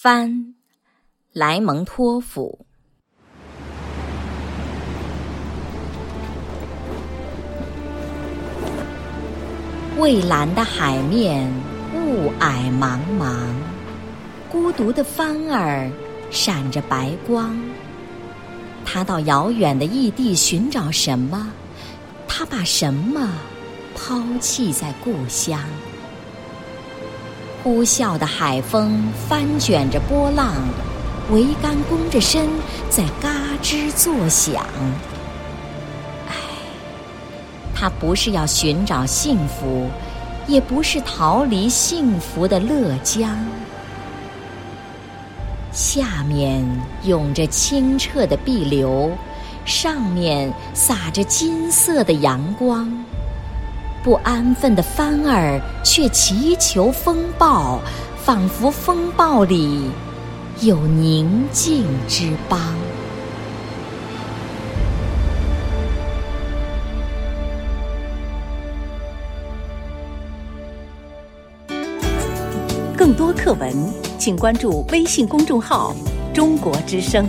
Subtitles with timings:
[0.00, 0.54] 帆，
[1.32, 2.64] 莱蒙托夫。
[9.96, 11.50] 蔚蓝的海面，
[11.96, 13.34] 雾霭茫茫，
[14.48, 15.90] 孤独的帆儿
[16.30, 17.58] 闪着白光。
[18.84, 21.52] 他到遥远的异地寻找什么？
[22.28, 23.28] 他把什么
[23.96, 25.60] 抛弃在故乡？
[27.62, 30.54] 呼啸的海风翻卷着波浪，
[31.30, 32.48] 桅杆弓着身，
[32.88, 33.28] 在嘎
[33.62, 34.64] 吱作响。
[36.28, 36.34] 唉，
[37.74, 39.88] 他不是要寻找幸福，
[40.46, 43.36] 也不是逃离幸福的乐江。
[45.72, 46.64] 下面
[47.04, 49.10] 涌着清澈的碧流，
[49.64, 52.90] 上面洒着金色的阳光。
[54.02, 57.80] 不安分的帆儿却祈求风暴，
[58.22, 59.90] 仿佛风暴里
[60.60, 62.60] 有宁静之邦。
[72.96, 73.72] 更多课文，
[74.18, 75.94] 请关注微信公众号
[76.32, 77.28] “中国之声”。